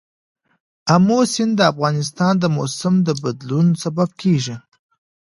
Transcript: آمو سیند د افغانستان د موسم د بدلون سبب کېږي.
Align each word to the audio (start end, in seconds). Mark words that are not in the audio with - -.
آمو 0.93 1.19
سیند 1.33 1.53
د 1.57 1.61
افغانستان 1.71 2.33
د 2.39 2.45
موسم 2.57 2.93
د 3.07 3.09
بدلون 3.23 3.67
سبب 3.83 4.09
کېږي. 4.21 4.55